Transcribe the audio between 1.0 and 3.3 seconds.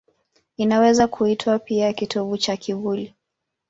kuitwa pia kitovu cha kivuli.